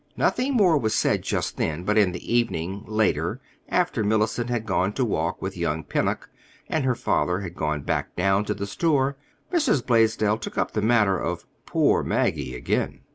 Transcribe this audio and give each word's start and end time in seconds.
Nothing 0.17 0.55
more 0.55 0.79
was 0.79 0.95
said 0.95 1.21
just 1.21 1.57
then, 1.57 1.83
but 1.83 1.95
in 1.95 2.11
the 2.11 2.33
evening, 2.33 2.83
later, 2.87 3.39
after 3.69 4.03
Mellicent 4.03 4.49
had 4.49 4.65
gone 4.65 4.93
to 4.93 5.05
walk 5.05 5.43
with 5.43 5.55
young 5.55 5.83
Pennock, 5.83 6.27
and 6.67 6.83
her 6.85 6.95
father 6.95 7.41
had 7.41 7.53
gone 7.53 7.83
back 7.83 8.15
down 8.15 8.43
to 8.45 8.55
the 8.55 8.65
store, 8.65 9.15
Mrs. 9.53 9.85
Blaisdell 9.85 10.39
took 10.39 10.57
up 10.57 10.71
the 10.71 10.81
matter 10.81 11.19
of 11.19 11.45
"Poor 11.67 12.01
Maggie" 12.01 12.55
again. 12.55 13.01